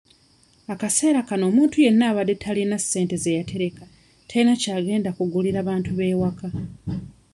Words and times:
Akaseera 0.73 1.21
kano 1.29 1.43
omuntu 1.51 1.75
yenna 1.85 2.03
abadde 2.11 2.35
talina 2.43 2.77
ssente 2.83 3.15
ze 3.23 3.31
yatereka 3.37 3.83
tayina 4.29 4.53
ky'agenda 4.61 5.09
gulira 5.33 5.61
bantu 5.69 5.91
b'ewaka. 5.97 6.47